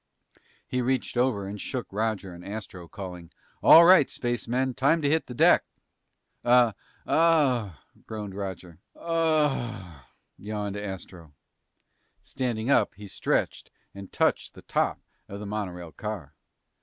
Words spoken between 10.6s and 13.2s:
Astro. Standing up, he